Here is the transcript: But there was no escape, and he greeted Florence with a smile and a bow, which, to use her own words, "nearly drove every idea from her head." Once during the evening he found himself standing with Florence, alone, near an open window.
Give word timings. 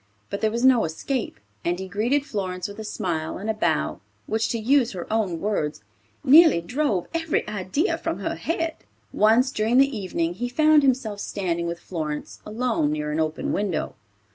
But 0.31 0.41
there 0.41 0.49
was 0.49 0.65
no 0.65 0.83
escape, 0.83 1.39
and 1.63 1.77
he 1.77 1.87
greeted 1.87 2.25
Florence 2.25 2.67
with 2.67 2.79
a 2.79 2.83
smile 2.83 3.37
and 3.37 3.51
a 3.51 3.53
bow, 3.53 4.01
which, 4.25 4.49
to 4.49 4.57
use 4.57 4.93
her 4.93 5.05
own 5.13 5.39
words, 5.39 5.83
"nearly 6.23 6.59
drove 6.59 7.05
every 7.13 7.47
idea 7.47 7.99
from 7.99 8.17
her 8.17 8.33
head." 8.33 8.77
Once 9.13 9.51
during 9.51 9.77
the 9.77 9.95
evening 9.95 10.33
he 10.33 10.49
found 10.49 10.81
himself 10.81 11.19
standing 11.19 11.67
with 11.67 11.79
Florence, 11.79 12.39
alone, 12.47 12.91
near 12.93 13.11
an 13.11 13.19
open 13.19 13.53
window. 13.53 13.93